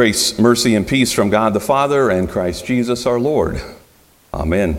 [0.00, 3.60] Grace, mercy, and peace from God the Father and Christ Jesus our Lord.
[4.32, 4.78] Amen.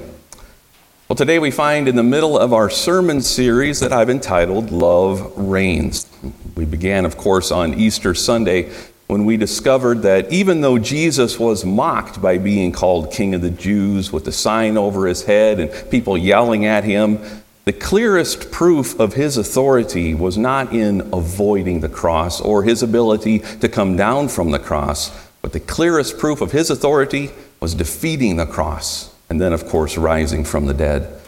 [1.08, 5.32] Well, today we find in the middle of our sermon series that I've entitled Love
[5.38, 6.08] Reigns.
[6.56, 8.74] We began, of course, on Easter Sunday
[9.06, 13.52] when we discovered that even though Jesus was mocked by being called King of the
[13.52, 17.20] Jews with the sign over his head and people yelling at him,
[17.64, 23.40] the clearest proof of his authority was not in avoiding the cross or his ability
[23.40, 25.12] to come down from the cross,
[25.42, 27.30] but the clearest proof of his authority
[27.60, 31.22] was defeating the cross and then, of course, rising from the dead.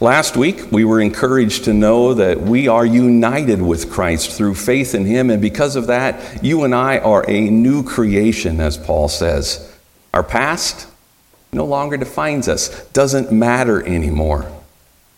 [0.00, 4.94] Last week, we were encouraged to know that we are united with Christ through faith
[4.94, 9.08] in Him, and because of that, you and I are a new creation, as Paul
[9.08, 9.72] says.
[10.12, 10.88] Our past
[11.52, 14.52] no longer defines us, doesn't matter anymore.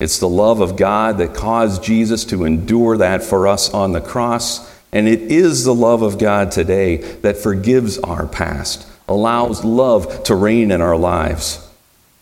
[0.00, 4.00] It's the love of God that caused Jesus to endure that for us on the
[4.00, 4.76] cross.
[4.92, 10.34] And it is the love of God today that forgives our past, allows love to
[10.34, 11.64] reign in our lives.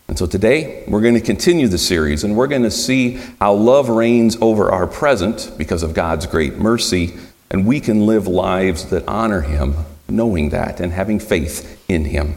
[0.08, 3.54] And so today, we're going to continue the series and we're going to see how
[3.54, 7.14] love reigns over our present because of God's great mercy,
[7.50, 9.74] and we can live lives that honor Him,
[10.08, 12.36] knowing that and having faith in Him.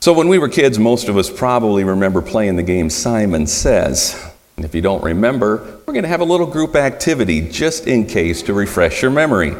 [0.00, 4.32] So, when we were kids, most of us probably remember playing the game Simon Says.
[4.56, 8.06] And if you don't remember, we're going to have a little group activity just in
[8.06, 9.56] case to refresh your memory.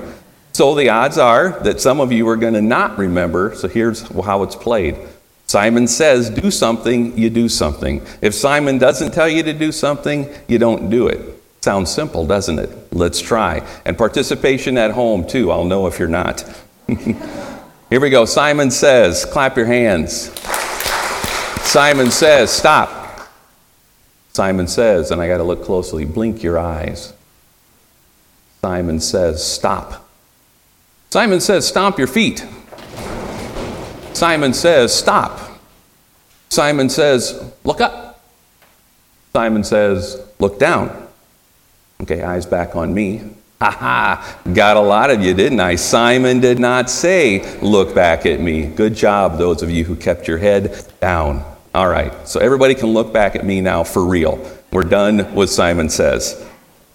[0.52, 4.02] So, the odds are that some of you are going to not remember, so here's
[4.24, 4.96] how it's played.
[5.48, 8.06] Simon says, do something, you do something.
[8.20, 11.20] If Simon doesn't tell you to do something, you don't do it.
[11.62, 12.92] Sounds simple, doesn't it?
[12.92, 13.66] Let's try.
[13.84, 15.50] And participation at home, too.
[15.50, 16.44] I'll know if you're not.
[17.90, 18.26] Here we go.
[18.26, 20.30] Simon says, clap your hands.
[21.62, 23.30] Simon says, stop.
[24.34, 27.14] Simon says, and I got to look closely, blink your eyes.
[28.60, 30.06] Simon says, stop.
[31.08, 32.46] Simon says, stomp your feet.
[34.12, 35.40] Simon says, stop.
[36.50, 38.22] Simon says, look up.
[39.32, 41.08] Simon says, look down.
[42.02, 43.22] Okay, eyes back on me.
[43.60, 45.74] Ha ha, got a lot of you, didn't I?
[45.74, 48.66] Simon did not say, Look back at me.
[48.66, 51.44] Good job, those of you who kept your head down.
[51.74, 54.38] All right, so everybody can look back at me now for real.
[54.70, 56.46] We're done with Simon Says.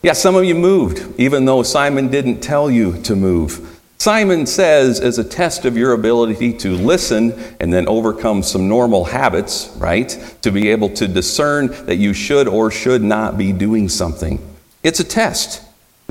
[0.04, 3.82] Yeah, some of you moved, even though Simon didn't tell you to move.
[3.98, 9.04] Simon Says is a test of your ability to listen and then overcome some normal
[9.04, 10.10] habits, right?
[10.44, 14.40] To be able to discern that you should or should not be doing something.
[14.82, 15.62] It's a test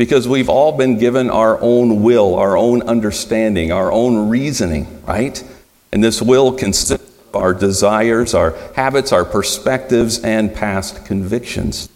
[0.03, 5.45] because we've all been given our own will, our own understanding, our own reasoning, right?
[5.93, 11.89] And this will consists of our desires, our habits, our perspectives, and past convictions.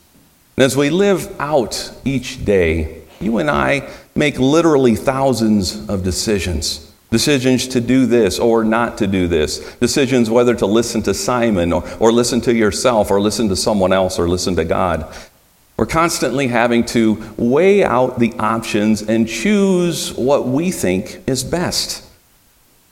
[0.56, 6.92] And as we live out each day, you and I make literally thousands of decisions.
[7.10, 9.74] Decisions to do this or not to do this.
[9.78, 13.92] Decisions whether to listen to Simon or, or listen to yourself or listen to someone
[13.92, 15.12] else or listen to God.
[15.76, 22.02] We're constantly having to weigh out the options and choose what we think is best.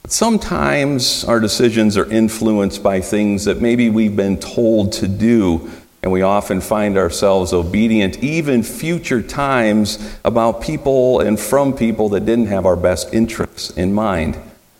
[0.07, 5.71] Sometimes our decisions are influenced by things that maybe we've been told to do,
[6.03, 12.27] and we often find ourselves obedient, even future times, about people and from people that
[12.27, 14.37] didn't have our best interests in mind.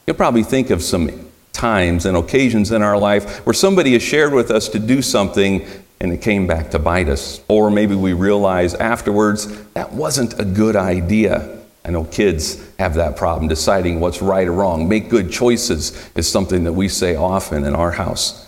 [0.07, 4.35] You'll probably think of some times and occasions in our life where somebody has shared
[4.35, 5.67] with us to do something
[6.05, 7.41] and it came back to bite us.
[7.49, 11.59] Or maybe we realize afterwards that wasn't a good idea.
[11.83, 14.87] I know kids have that problem, deciding what's right or wrong.
[14.87, 18.47] Make good choices is something that we say often in our house.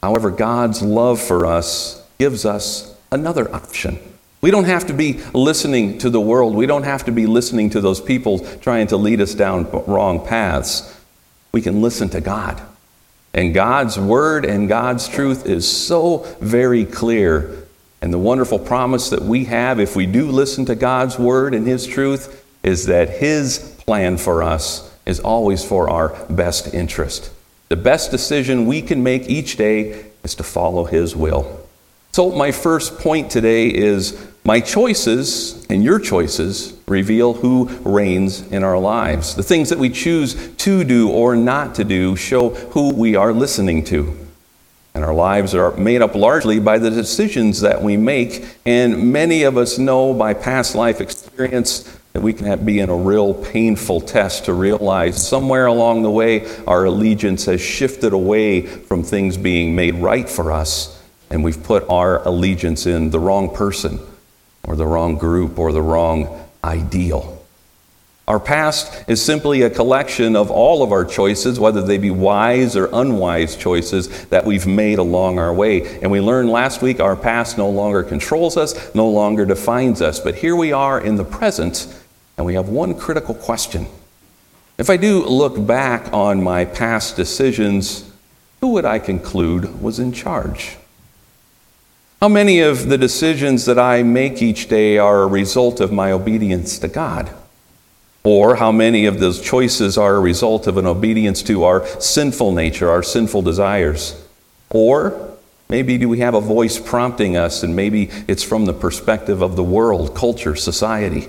[0.00, 3.98] However, God's love for us gives us another option.
[4.40, 6.54] We don't have to be listening to the world.
[6.54, 10.24] We don't have to be listening to those people trying to lead us down wrong
[10.24, 10.96] paths.
[11.50, 12.62] We can listen to God.
[13.36, 17.64] And God's word and God's truth is so very clear.
[18.00, 21.66] And the wonderful promise that we have if we do listen to God's word and
[21.66, 27.30] His truth is that His plan for us is always for our best interest.
[27.68, 31.60] The best decision we can make each day is to follow His will.
[32.12, 34.12] So, my first point today is
[34.46, 39.34] my choices and your choices reveal who reigns in our lives.
[39.34, 43.32] The things that we choose to do or not to do show who we are
[43.32, 44.16] listening to.
[44.94, 48.46] And our lives are made up largely by the decisions that we make.
[48.64, 52.96] And many of us know by past life experience that we can be in a
[52.96, 59.02] real painful test to realize somewhere along the way our allegiance has shifted away from
[59.02, 63.98] things being made right for us and we've put our allegiance in the wrong person
[64.66, 67.32] or the wrong group or the wrong ideal.
[68.28, 72.76] Our past is simply a collection of all of our choices, whether they be wise
[72.76, 76.00] or unwise choices that we've made along our way.
[76.00, 80.18] And we learned last week our past no longer controls us, no longer defines us.
[80.18, 81.86] But here we are in the present,
[82.36, 83.86] and we have one critical question.
[84.76, 88.10] If I do look back on my past decisions,
[88.60, 90.76] who would I conclude was in charge?
[92.20, 96.12] How many of the decisions that I make each day are a result of my
[96.12, 97.28] obedience to God?
[98.24, 102.52] Or how many of those choices are a result of an obedience to our sinful
[102.52, 104.26] nature, our sinful desires?
[104.70, 105.36] Or
[105.68, 109.54] maybe do we have a voice prompting us, and maybe it's from the perspective of
[109.54, 111.28] the world, culture, society?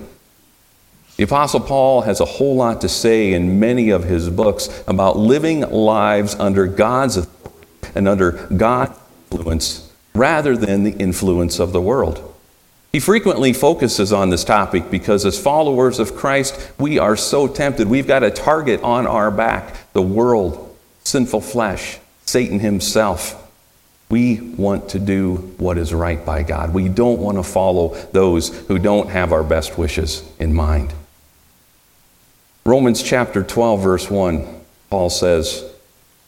[1.18, 5.18] The Apostle Paul has a whole lot to say in many of his books about
[5.18, 8.98] living lives under God's authority and under God's
[9.32, 9.87] influence
[10.18, 12.34] rather than the influence of the world.
[12.92, 17.88] He frequently focuses on this topic because, as followers of Christ, we are so tempted.
[17.88, 23.44] We've got a target on our back the world, sinful flesh, Satan himself.
[24.10, 26.74] We want to do what is right by God.
[26.74, 30.94] We don't want to follow those who don't have our best wishes in mind.
[32.66, 35.64] Romans chapter 12, verse 1, Paul says,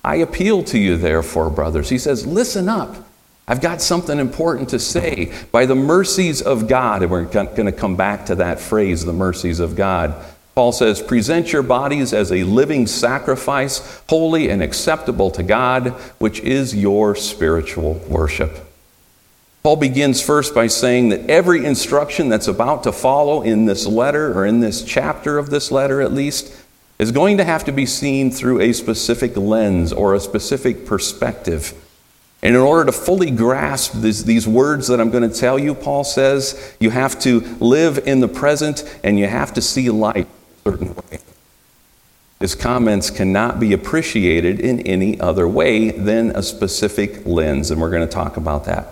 [0.03, 1.89] I appeal to you, therefore, brothers.
[1.89, 3.08] He says, Listen up.
[3.49, 5.33] I've got something important to say.
[5.51, 9.11] By the mercies of God, and we're going to come back to that phrase, the
[9.11, 10.13] mercies of God.
[10.53, 16.39] Paul says, present your bodies as a living sacrifice, holy and acceptable to God, which
[16.41, 18.67] is your spiritual worship.
[19.63, 24.37] Paul begins first by saying that every instruction that's about to follow in this letter,
[24.37, 26.55] or in this chapter of this letter at least,
[26.99, 31.73] is going to have to be seen through a specific lens or a specific perspective.
[32.41, 35.75] And in order to fully grasp this, these words that I'm going to tell you,
[35.75, 40.25] Paul says, you have to live in the present and you have to see life
[40.65, 41.19] a certain way.
[42.39, 47.89] His comments cannot be appreciated in any other way than a specific lens, and we're
[47.89, 48.87] going to talk about that.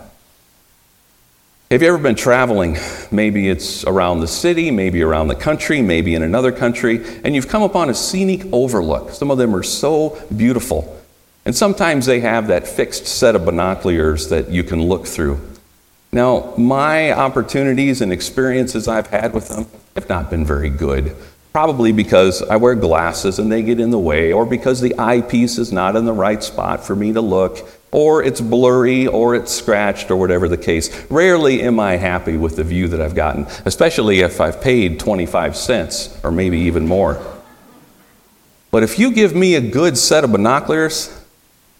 [1.72, 2.78] Have you ever been traveling?
[3.10, 7.48] Maybe it's around the city, maybe around the country, maybe in another country, and you've
[7.48, 9.12] come upon a scenic overlook.
[9.12, 11.02] Some of them are so beautiful.
[11.48, 15.40] And sometimes they have that fixed set of binoculars that you can look through.
[16.12, 19.66] Now, my opportunities and experiences I've had with them
[19.96, 21.16] have not been very good.
[21.54, 25.58] Probably because I wear glasses and they get in the way, or because the eyepiece
[25.58, 29.54] is not in the right spot for me to look, or it's blurry, or it's
[29.54, 31.10] scratched, or whatever the case.
[31.10, 35.56] Rarely am I happy with the view that I've gotten, especially if I've paid 25
[35.56, 37.26] cents or maybe even more.
[38.70, 41.17] But if you give me a good set of binoculars,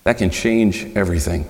[0.08, 1.46] that can change everything.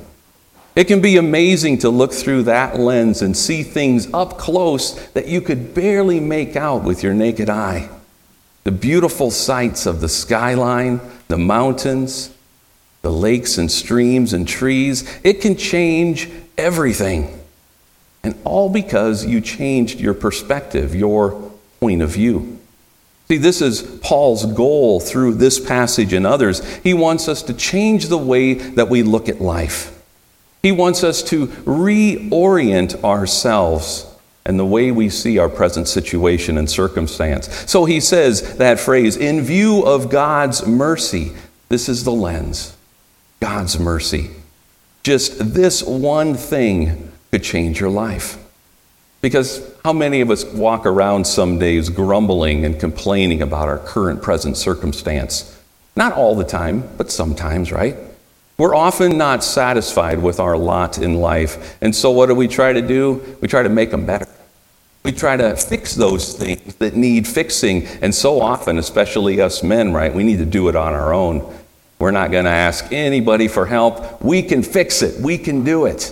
[0.76, 5.28] It can be amazing to look through that lens and see things up close that
[5.28, 7.88] you could barely make out with your naked eye.
[8.64, 12.36] The beautiful sights of the skyline, the mountains,
[13.04, 16.28] the lakes and streams and trees, it can change
[16.58, 17.40] everything.
[18.24, 22.57] And all because you changed your perspective, your point of view.
[23.28, 26.64] See, this is Paul's goal through this passage and others.
[26.78, 29.94] He wants us to change the way that we look at life.
[30.64, 34.06] He wants us to reorient ourselves
[34.46, 37.50] and the way we see our present situation and circumstance.
[37.70, 41.34] So he says that phrase, in view of God's mercy,
[41.68, 42.78] this is the lens.
[43.42, 44.32] God's mercy.
[45.04, 48.38] Just this one thing could change your life.
[49.22, 54.22] Because how many of us walk around some days grumbling and complaining about our current
[54.22, 55.60] present circumstance?
[55.96, 57.96] Not all the time, but sometimes, right?
[58.58, 61.78] We're often not satisfied with our lot in life.
[61.82, 63.38] And so, what do we try to do?
[63.42, 64.28] We try to make them better.
[65.04, 67.86] We try to fix those things that need fixing.
[68.02, 71.54] And so often, especially us men, right, we need to do it on our own.
[72.00, 74.22] We're not going to ask anybody for help.
[74.22, 76.12] We can fix it, we can do it.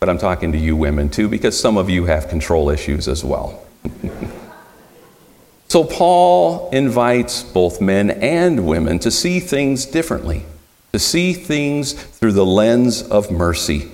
[0.00, 3.22] But I'm talking to you women too, because some of you have control issues as
[3.22, 3.62] well.
[5.68, 10.44] so, Paul invites both men and women to see things differently,
[10.92, 13.90] to see things through the lens of mercy.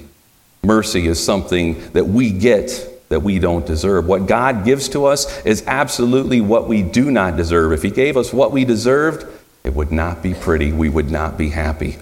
[0.63, 4.07] Mercy is something that we get that we don't deserve.
[4.07, 7.73] What God gives to us is absolutely what we do not deserve.
[7.73, 9.27] If He gave us what we deserved,
[9.65, 10.73] it would not be pretty.
[10.73, 11.99] We would not be happy.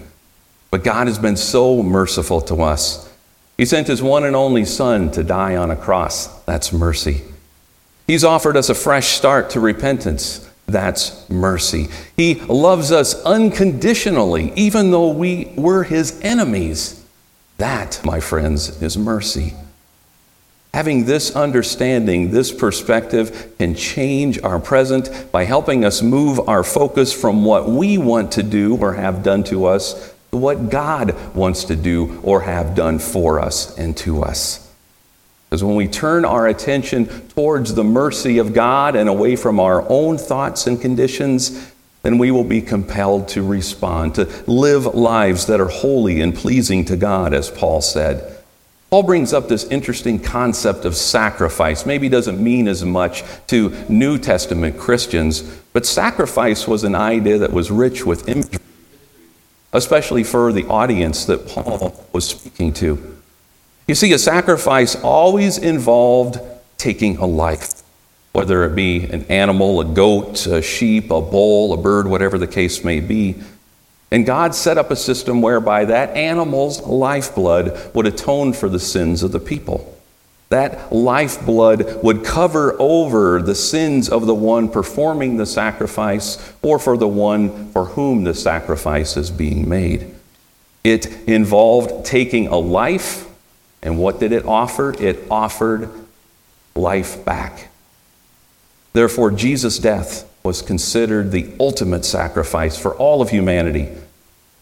[0.69, 3.04] But God has been so merciful to us.
[3.57, 6.43] He sent his one and only Son to die on a cross.
[6.43, 7.23] That's mercy.
[8.07, 10.49] He's offered us a fresh start to repentance.
[10.67, 11.87] That's mercy.
[12.17, 17.03] He loves us unconditionally, even though we were his enemies.
[17.57, 19.53] That, my friends, is mercy.
[20.73, 27.13] Having this understanding, this perspective, can change our present by helping us move our focus
[27.13, 31.75] from what we want to do or have done to us what God wants to
[31.75, 34.61] do or have done for us and to us.
[35.49, 39.87] Because when we turn our attention towards the mercy of God and away from our
[39.89, 41.71] own thoughts and conditions,
[42.03, 46.85] then we will be compelled to respond, to live lives that are holy and pleasing
[46.85, 48.35] to God, as Paul said.
[48.91, 51.85] Paul brings up this interesting concept of sacrifice.
[51.85, 55.41] Maybe doesn't mean as much to New Testament Christians,
[55.73, 58.59] but sacrifice was an idea that was rich with imagery,
[59.75, 63.17] especially for the audience that Paul was speaking to.
[63.87, 66.39] You see, a sacrifice always involved
[66.77, 67.83] taking a life,
[68.31, 72.47] whether it be an animal, a goat, a sheep, a bull, a bird, whatever the
[72.47, 73.35] case may be.
[74.11, 79.23] And God set up a system whereby that animal's lifeblood would atone for the sins
[79.23, 79.94] of the people.
[80.55, 86.95] That lifeblood would cover over the sins of the one performing the sacrifice or for
[86.95, 90.15] the one for whom the sacrifice is being made.
[90.81, 93.27] It involved taking a life,
[93.81, 94.95] and what did it offer?
[94.97, 95.89] It offered
[96.73, 97.67] life back.
[98.93, 103.89] Therefore, Jesus' death was considered the ultimate sacrifice for all of humanity.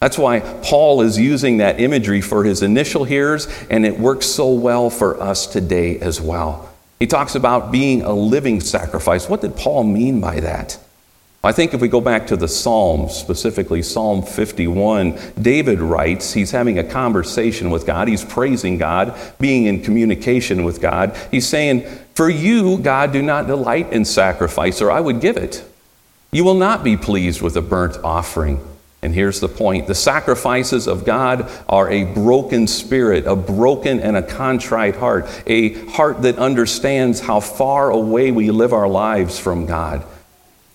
[0.03, 4.51] That's why Paul is using that imagery for his initial hearers, and it works so
[4.51, 6.69] well for us today as well.
[6.99, 9.29] He talks about being a living sacrifice.
[9.29, 10.77] What did Paul mean by that?
[11.41, 16.51] I think if we go back to the Psalms, specifically Psalm 51, David writes, he's
[16.51, 18.09] having a conversation with God.
[18.09, 21.15] He's praising God, being in communication with God.
[21.31, 21.83] He's saying,
[22.13, 25.63] For you, God, do not delight in sacrifice, or I would give it.
[26.33, 28.59] You will not be pleased with a burnt offering.
[29.03, 34.15] And here's the point the sacrifices of God are a broken spirit, a broken and
[34.15, 39.65] a contrite heart, a heart that understands how far away we live our lives from
[39.65, 40.05] God.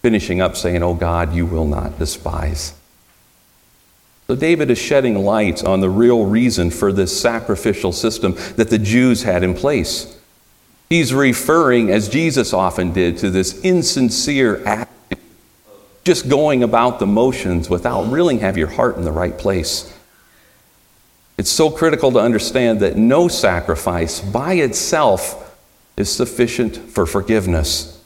[0.02, 2.74] Finishing up saying, Oh God, you will not despise.
[4.26, 8.78] So David is shedding light on the real reason for this sacrificial system that the
[8.78, 10.18] Jews had in place.
[10.90, 14.92] He's referring, as Jesus often did, to this insincere act
[16.08, 19.94] just going about the motions without really have your heart in the right place.
[21.36, 25.54] It's so critical to understand that no sacrifice by itself
[25.98, 28.02] is sufficient for forgiveness.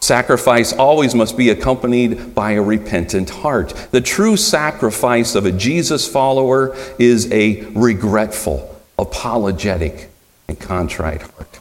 [0.00, 3.70] Sacrifice always must be accompanied by a repentant heart.
[3.90, 10.10] The true sacrifice of a Jesus follower is a regretful, apologetic,
[10.46, 11.58] and contrite heart.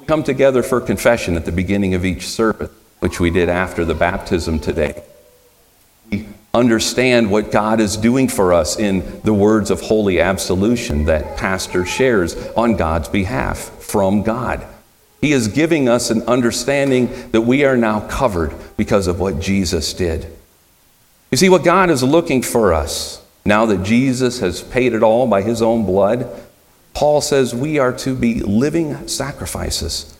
[0.00, 2.70] We come together for confession at the beginning of each service
[3.06, 5.00] which we did after the baptism today.
[6.10, 11.36] We understand what God is doing for us in the words of holy absolution that
[11.36, 14.66] Pastor shares on God's behalf from God.
[15.20, 19.92] He is giving us an understanding that we are now covered because of what Jesus
[19.94, 20.26] did.
[21.30, 25.28] You see, what God is looking for us, now that Jesus has paid it all
[25.28, 26.28] by his own blood,
[26.92, 30.15] Paul says we are to be living sacrifices.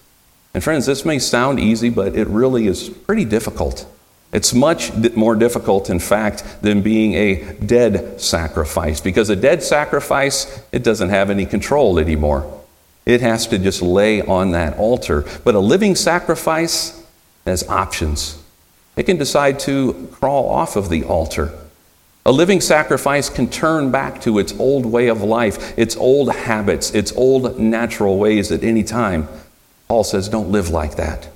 [0.57, 3.87] And friends, this may sound easy, but it really is pretty difficult.
[4.33, 10.63] It's much more difficult, in fact, than being a dead sacrifice, because a dead sacrifice,
[10.73, 12.51] it doesn't have any control anymore.
[13.05, 15.27] It has to just lay on that altar.
[15.45, 17.05] But a living sacrifice
[17.45, 18.43] has options.
[18.97, 21.53] It can decide to crawl off of the altar.
[22.25, 26.95] A living sacrifice can turn back to its old way of life, its old habits,
[26.95, 29.29] its old natural ways at any time.
[29.89, 31.29] Paul says, don't live like that.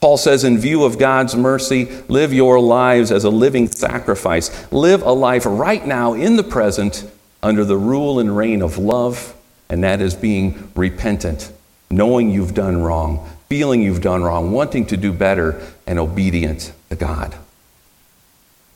[0.00, 4.72] Paul says, in view of God's mercy, live your lives as a living sacrifice.
[4.72, 7.08] Live a life right now in the present
[7.42, 9.34] under the rule and reign of love,
[9.68, 11.52] and that is being repentant,
[11.90, 16.96] knowing you've done wrong, feeling you've done wrong, wanting to do better, and obedient to
[16.96, 17.34] God.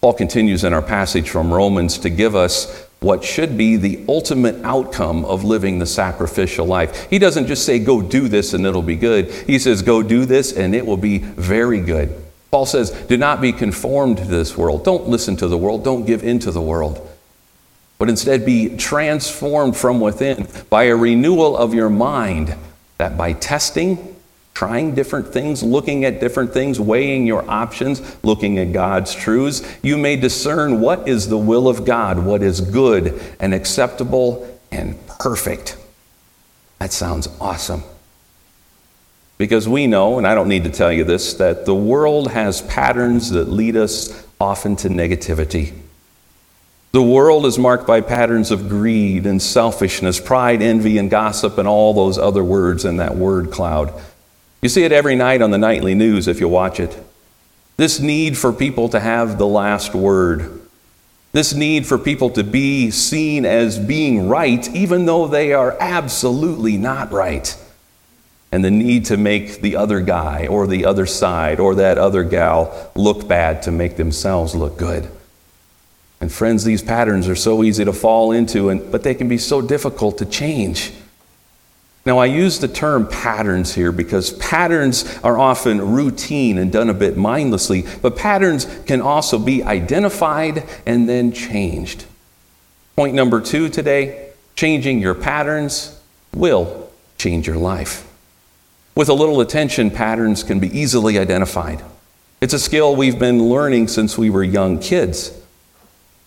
[0.00, 4.56] Paul continues in our passage from Romans to give us what should be the ultimate
[4.64, 7.08] outcome of living the sacrificial life.
[7.08, 9.30] He doesn't just say, go do this and it'll be good.
[9.30, 12.12] He says, go do this and it will be very good.
[12.50, 14.84] Paul says, do not be conformed to this world.
[14.84, 15.84] Don't listen to the world.
[15.84, 17.08] Don't give in to the world.
[17.98, 22.56] But instead be transformed from within by a renewal of your mind,
[22.98, 24.15] that by testing,
[24.56, 29.98] trying different things, looking at different things, weighing your options, looking at God's truths, you
[29.98, 35.76] may discern what is the will of God, what is good and acceptable and perfect.
[36.78, 37.82] That sounds awesome.
[39.36, 42.62] Because we know, and I don't need to tell you this, that the world has
[42.62, 45.74] patterns that lead us often to negativity.
[46.92, 51.68] The world is marked by patterns of greed and selfishness, pride, envy, and gossip, and
[51.68, 53.92] all those other words in that word cloud.
[54.62, 56.96] You see it every night on the nightly news if you watch it.
[57.76, 60.62] This need for people to have the last word.
[61.32, 66.78] This need for people to be seen as being right, even though they are absolutely
[66.78, 67.54] not right.
[68.50, 72.24] And the need to make the other guy or the other side or that other
[72.24, 75.10] gal look bad to make themselves look good.
[76.20, 79.36] And friends, these patterns are so easy to fall into, and, but they can be
[79.36, 80.92] so difficult to change.
[82.06, 86.94] Now, I use the term patterns here because patterns are often routine and done a
[86.94, 92.04] bit mindlessly, but patterns can also be identified and then changed.
[92.94, 96.00] Point number two today changing your patterns
[96.32, 98.08] will change your life.
[98.94, 101.82] With a little attention, patterns can be easily identified.
[102.40, 105.32] It's a skill we've been learning since we were young kids.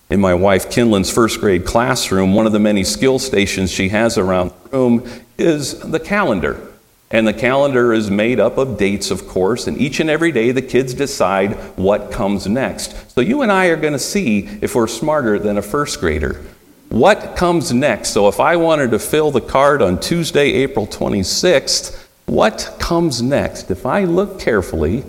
[0.09, 4.17] In my wife Kinlan's first grade classroom, one of the many skill stations she has
[4.17, 6.65] around the room is the calendar.
[7.11, 10.51] And the calendar is made up of dates, of course, and each and every day
[10.51, 13.11] the kids decide what comes next.
[13.11, 16.43] So you and I are going to see if we're smarter than a first grader.
[16.89, 18.09] What comes next?
[18.09, 23.69] So if I wanted to fill the card on Tuesday, April 26th, what comes next?
[23.69, 25.03] If I look carefully,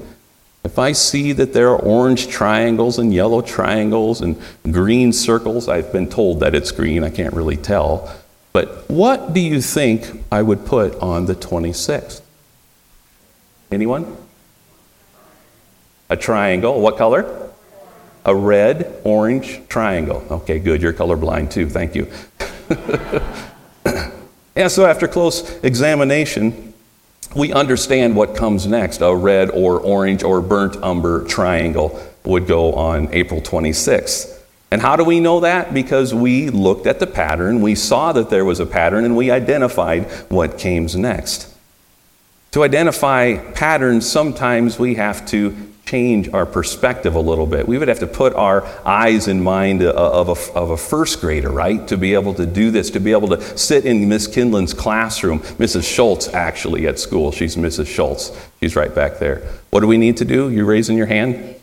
[0.71, 5.93] if I see that there are orange triangles and yellow triangles and green circles, I've
[5.93, 8.09] been told that it's green, I can't really tell.
[8.53, 12.21] But what do you think I would put on the 26th?
[13.73, 14.17] Anyone?
[16.09, 16.81] A triangle.
[16.81, 17.51] What color?
[18.25, 20.25] A red, orange triangle.
[20.31, 20.81] Okay, good.
[20.81, 21.69] You're colorblind too.
[21.69, 22.07] Thank you.
[24.55, 26.70] and so after close examination,
[27.35, 29.01] we understand what comes next.
[29.01, 34.39] A red or orange or burnt umber triangle would go on April 26th.
[34.73, 35.75] And how do we know that?
[35.75, 39.31] Because we looked at the pattern, we saw that there was a pattern, and we
[39.31, 41.53] identified what came next.
[42.53, 47.67] To identify patterns, sometimes we have to change our perspective a little bit.
[47.67, 51.21] We would have to put our eyes in mind uh, of a, of a first
[51.21, 51.87] grader, right?
[51.89, 55.41] To be able to do this, to be able to sit in Miss Kinlan's classroom,
[55.41, 55.83] Mrs.
[55.93, 57.33] Schultz actually at school.
[57.33, 57.89] She's Mrs.
[57.89, 58.31] Schultz.
[58.61, 59.39] She's right back there.
[59.71, 60.49] What do we need to do?
[60.49, 61.57] You raising your hand?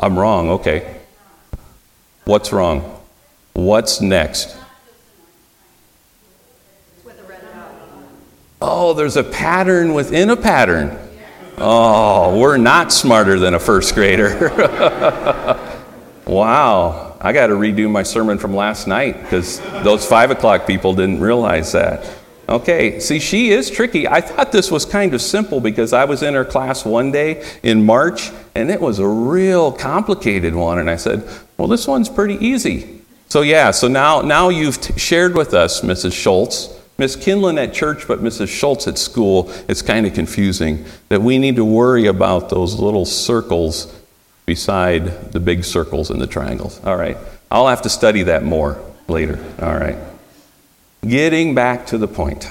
[0.00, 1.00] I'm wrong, okay.
[2.24, 3.00] What's wrong?
[3.52, 4.56] What's next?
[8.60, 10.98] Oh, there's a pattern within a pattern.
[11.58, 14.48] Oh, we're not smarter than a first grader.
[16.26, 17.16] wow.
[17.20, 21.20] I got to redo my sermon from last night because those five o'clock people didn't
[21.20, 22.10] realize that.
[22.48, 24.08] Okay, see, she is tricky.
[24.08, 27.46] I thought this was kind of simple because I was in her class one day
[27.62, 30.78] in March and it was a real complicated one.
[30.78, 33.02] And I said, well, this one's pretty easy.
[33.28, 36.12] So, yeah, so now, now you've t- shared with us, Mrs.
[36.12, 36.68] Schultz,
[37.02, 38.46] Miss Kinlan at church, but Mrs.
[38.46, 43.04] Schultz at school, it's kind of confusing that we need to worry about those little
[43.04, 43.92] circles
[44.46, 46.80] beside the big circles and the triangles.
[46.84, 47.16] All right.
[47.50, 49.44] I'll have to study that more later.
[49.60, 49.96] All right.
[51.04, 52.46] Getting back to the point.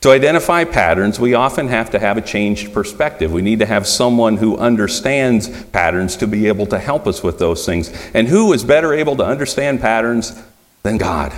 [0.00, 3.32] To identify patterns, we often have to have a changed perspective.
[3.32, 7.38] We need to have someone who understands patterns to be able to help us with
[7.38, 7.92] those things.
[8.14, 10.42] And who is better able to understand patterns
[10.82, 11.32] than God?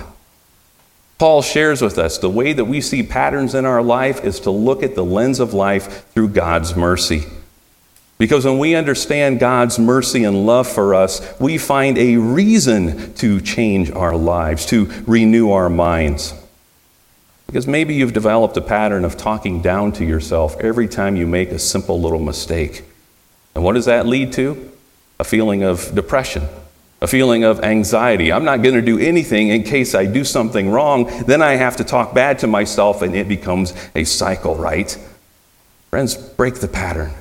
[1.21, 4.49] Paul shares with us the way that we see patterns in our life is to
[4.49, 7.25] look at the lens of life through God's mercy.
[8.17, 13.39] Because when we understand God's mercy and love for us, we find a reason to
[13.39, 16.33] change our lives, to renew our minds.
[17.45, 21.51] Because maybe you've developed a pattern of talking down to yourself every time you make
[21.51, 22.83] a simple little mistake.
[23.53, 24.71] And what does that lead to?
[25.19, 26.47] A feeling of depression,
[27.01, 28.31] a feeling of anxiety.
[28.31, 31.09] I'm not going to do anything in case I do something wrong.
[31.25, 34.95] Then I have to talk bad to myself, and it becomes a cycle, right?
[35.89, 37.11] Friends, break the pattern.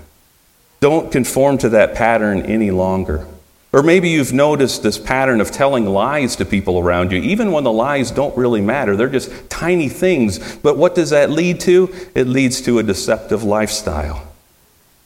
[0.81, 3.27] Don't conform to that pattern any longer.
[3.73, 7.65] Or maybe you've noticed this pattern of telling lies to people around you, even when
[7.65, 8.97] the lies don't really matter.
[8.97, 10.57] They're just tiny things.
[10.57, 11.95] But what does that lead to?
[12.15, 14.27] It leads to a deceptive lifestyle.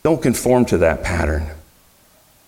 [0.02, 1.46] Don't conform to that pattern.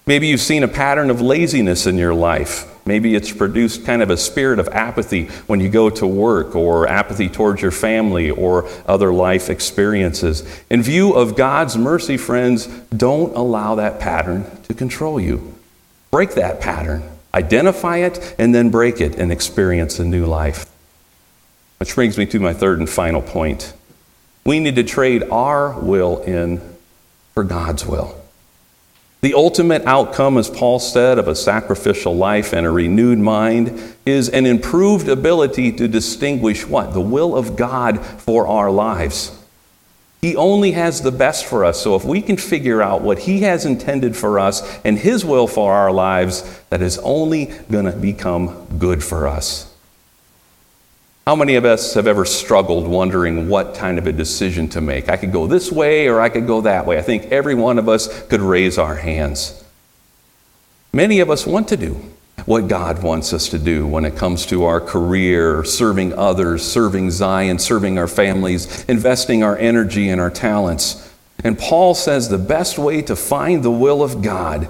[0.06, 2.72] Maybe you've seen a pattern of laziness in your life.
[2.86, 6.86] Maybe it's produced kind of a spirit of apathy when you go to work, or
[6.86, 10.44] apathy towards your family, or other life experiences.
[10.70, 12.66] In view of God's mercy, friends,
[12.96, 15.56] don't allow that pattern to control you.
[16.12, 17.02] Break that pattern,
[17.34, 20.66] identify it, and then break it and experience a new life.
[21.78, 23.72] Which brings me to my third and final point.
[24.44, 26.60] We need to trade our will in
[27.34, 28.14] for God's will.
[29.26, 34.28] The ultimate outcome, as Paul said, of a sacrificial life and a renewed mind is
[34.28, 36.92] an improved ability to distinguish what?
[36.92, 39.36] The will of God for our lives.
[40.22, 41.82] He only has the best for us.
[41.82, 45.48] So if we can figure out what He has intended for us and His will
[45.48, 49.74] for our lives, that is only going to become good for us.
[51.26, 55.08] How many of us have ever struggled wondering what kind of a decision to make?
[55.08, 56.98] I could go this way or I could go that way.
[56.98, 59.64] I think every one of us could raise our hands.
[60.92, 62.00] Many of us want to do
[62.44, 67.10] what God wants us to do when it comes to our career, serving others, serving
[67.10, 71.12] Zion, serving our families, investing our energy and our talents.
[71.42, 74.68] And Paul says the best way to find the will of God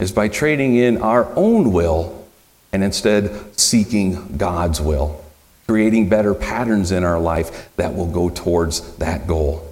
[0.00, 2.26] is by trading in our own will
[2.72, 5.21] and instead seeking God's will
[5.66, 9.68] creating better patterns in our life that will go towards that goal.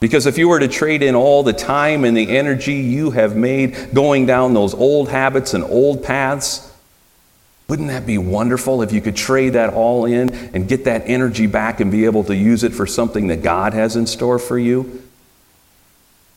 [0.00, 3.36] Because if you were to trade in all the time and the energy you have
[3.36, 6.70] made going down those old habits and old paths,
[7.68, 11.46] wouldn't that be wonderful if you could trade that all in and get that energy
[11.46, 14.58] back and be able to use it for something that God has in store for
[14.58, 15.03] you?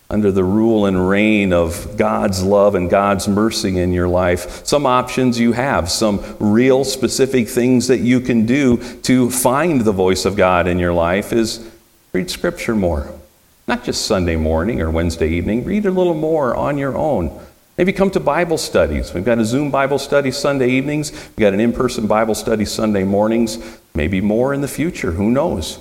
[0.10, 4.66] Under the rule and reign of God's love and God's mercy in your life.
[4.66, 9.92] Some options you have, some real specific things that you can do to find the
[9.92, 11.70] voice of God in your life is
[12.14, 13.14] read Scripture more.
[13.68, 17.38] Not just Sunday morning or Wednesday evening, read a little more on your own.
[17.78, 19.14] Maybe come to Bible studies.
[19.14, 21.12] We've got a Zoom Bible study Sunday evenings.
[21.12, 23.60] We've got an in person Bible study Sunday mornings.
[23.94, 25.12] Maybe more in the future.
[25.12, 25.80] Who knows?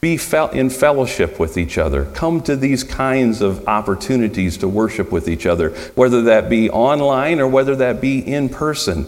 [0.00, 0.18] Be
[0.52, 2.04] in fellowship with each other.
[2.06, 7.40] Come to these kinds of opportunities to worship with each other, whether that be online
[7.40, 9.06] or whether that be in person.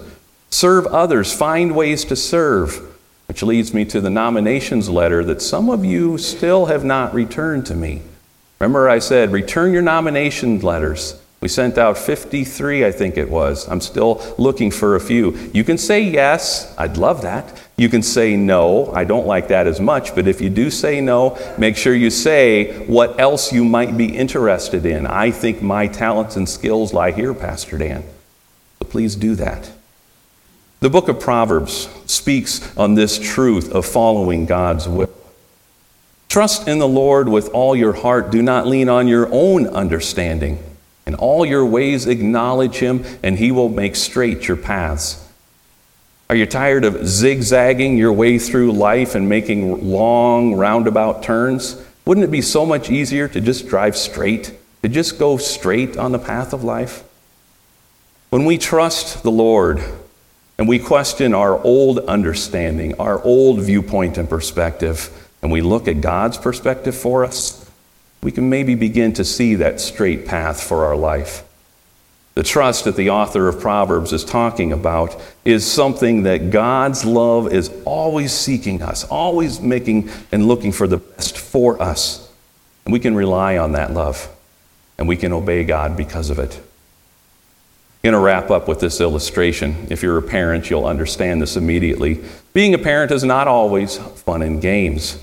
[0.51, 1.33] Serve others.
[1.33, 2.96] Find ways to serve.
[3.27, 7.66] Which leads me to the nominations letter that some of you still have not returned
[7.66, 8.01] to me.
[8.59, 11.20] Remember, I said, return your nomination letters.
[11.40, 13.68] We sent out 53, I think it was.
[13.68, 15.37] I'm still looking for a few.
[15.55, 17.62] You can say yes, I'd love that.
[17.77, 18.92] You can say no.
[18.92, 22.11] I don't like that as much, but if you do say no, make sure you
[22.11, 25.07] say what else you might be interested in.
[25.07, 28.03] I think my talents and skills lie here, Pastor Dan.
[28.81, 29.70] So please do that.
[30.81, 35.11] The book of Proverbs speaks on this truth of following God's will.
[36.29, 38.31] Trust in the Lord with all your heart.
[38.31, 40.62] Do not lean on your own understanding.
[41.09, 45.27] In all your ways, acknowledge Him, and He will make straight your paths.
[46.29, 51.83] Are you tired of zigzagging your way through life and making long roundabout turns?
[52.05, 56.12] Wouldn't it be so much easier to just drive straight, to just go straight on
[56.12, 57.03] the path of life?
[58.29, 59.83] When we trust the Lord
[60.59, 65.09] and we question our old understanding, our old viewpoint and perspective,
[65.40, 67.58] and we look at God's perspective for us,
[68.23, 71.45] we can maybe begin to see that straight path for our life.
[72.35, 77.53] The trust that the author of Proverbs is talking about is something that God's love
[77.53, 82.33] is always seeking us, always making and looking for the best for us.
[82.85, 84.29] And we can rely on that love,
[84.99, 86.61] and we can obey God because of it.
[88.05, 89.89] I'm going to wrap up with this illustration.
[89.91, 92.23] If you're a parent, you'll understand this immediately.
[92.53, 95.19] Being a parent is not always fun and games.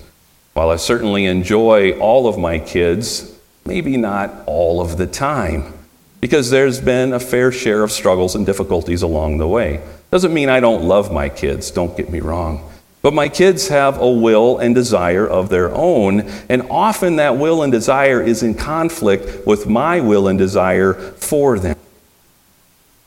[0.55, 5.73] While I certainly enjoy all of my kids, maybe not all of the time
[6.21, 9.81] because there's been a fair share of struggles and difficulties along the way.
[10.11, 12.71] Doesn't mean I don't love my kids, don't get me wrong.
[13.01, 17.61] But my kids have a will and desire of their own, and often that will
[17.61, 21.75] and desire is in conflict with my will and desire for them.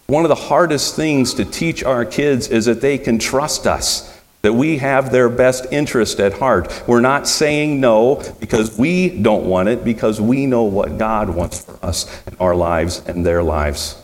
[0.07, 4.18] One of the hardest things to teach our kids is that they can trust us
[4.43, 6.85] that we have their best interest at heart.
[6.87, 11.65] We're not saying no because we don't want it, because we know what God wants
[11.65, 14.01] for us in our lives and their lives.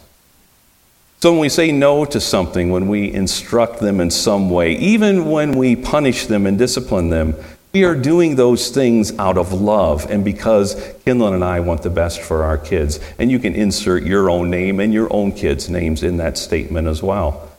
[1.20, 5.30] So when we say no to something, when we instruct them in some way, even
[5.30, 7.34] when we punish them and discipline them,
[7.72, 10.74] we are doing those things out of love and because
[11.06, 13.00] Kinlan and I want the best for our kids.
[13.18, 16.88] And you can insert your own name and your own kids' names in that statement
[16.88, 17.50] as well.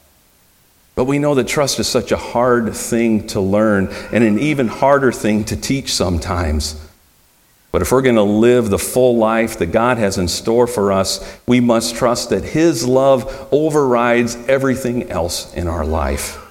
[0.96, 4.70] But we know that trust is such a hard thing to learn and an even
[4.70, 6.82] harder thing to teach sometimes.
[7.74, 10.94] But if we're going to live the full life that God has in store for
[10.94, 16.42] us, we must trust that His love overrides everything else in our life.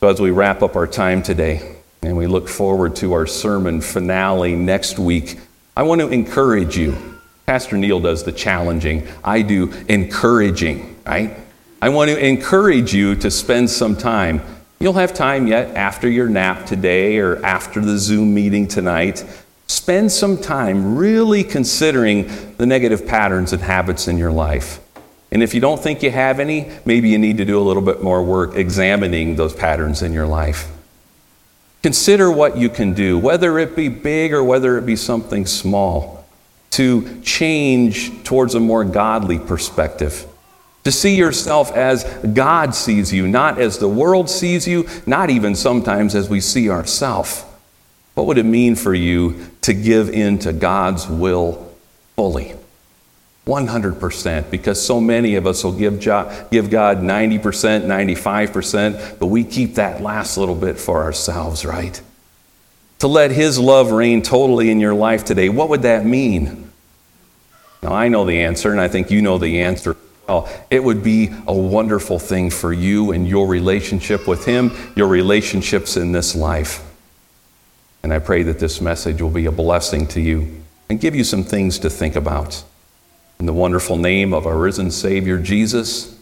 [0.00, 3.82] So, as we wrap up our time today and we look forward to our sermon
[3.82, 5.38] finale next week,
[5.76, 6.96] I want to encourage you.
[7.44, 11.36] Pastor Neil does the challenging, I do encouraging, right?
[11.80, 14.42] I want to encourage you to spend some time.
[14.80, 19.24] You'll have time yet after your nap today or after the Zoom meeting tonight
[19.68, 24.80] spend some time really considering the negative patterns and habits in your life.
[25.30, 27.82] And if you don't think you have any, maybe you need to do a little
[27.82, 30.70] bit more work examining those patterns in your life.
[31.82, 36.26] Consider what you can do, whether it be big or whether it be something small,
[36.70, 40.26] to change towards a more godly perspective.
[40.88, 45.54] To see yourself as God sees you, not as the world sees you, not even
[45.54, 47.44] sometimes as we see ourselves.
[48.14, 51.70] What would it mean for you to give in to God's will
[52.16, 52.54] fully?
[53.46, 60.00] 100%, because so many of us will give, God 90%, 95%, but we keep that
[60.00, 62.00] last little bit for ourselves, right?
[63.00, 66.70] To let His love reign totally in your life today, what would that mean?
[67.82, 69.94] Now, I know the answer, and I think you know the answer.
[70.70, 75.96] It would be a wonderful thing for you and your relationship with Him, your relationships
[75.96, 76.84] in this life.
[78.02, 81.24] And I pray that this message will be a blessing to you and give you
[81.24, 82.62] some things to think about.
[83.40, 86.18] In the wonderful name of our risen Savior, Jesus,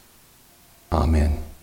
[0.93, 1.46] Amen.